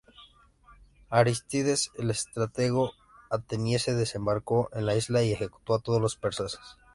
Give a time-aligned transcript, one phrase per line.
[1.11, 2.93] Arístides, el estratego
[3.29, 6.59] ateniense, desembarcó en la isla y ejecutó a todos los persas.